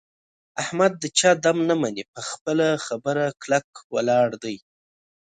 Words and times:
احمد 0.61 0.93
د 1.01 1.03
چا 1.19 1.31
دم 1.43 1.57
نه 1.69 1.75
مني. 1.81 2.03
په 2.13 2.21
خپله 2.29 2.67
خبره 2.85 3.25
کلک 3.41 3.67
ولاړ 3.93 4.27
دی. 4.43 4.57